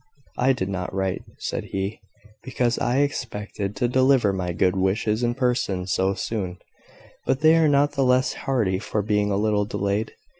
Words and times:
"I 0.39 0.53
did 0.53 0.67
not 0.67 0.95
write," 0.95 1.21
said 1.37 1.65
he, 1.65 1.99
"because 2.41 2.79
I 2.79 3.01
expected 3.01 3.75
to 3.75 3.87
deliver 3.87 4.33
my 4.33 4.51
good 4.51 4.75
wishes 4.75 5.21
in 5.21 5.35
person 5.35 5.85
so 5.85 6.15
soon; 6.15 6.57
but 7.27 7.41
they 7.41 7.55
are 7.55 7.69
not 7.69 7.91
the 7.91 8.03
less 8.03 8.33
hearty 8.33 8.79
for 8.79 9.03
being 9.03 9.29
a 9.29 9.37
little 9.37 9.65
delayed. 9.65 10.13